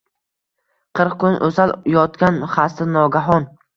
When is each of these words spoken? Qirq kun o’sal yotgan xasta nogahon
Qirq 0.99 1.13
kun 1.23 1.37
o’sal 1.49 1.73
yotgan 1.97 2.41
xasta 2.55 2.89
nogahon 2.95 3.47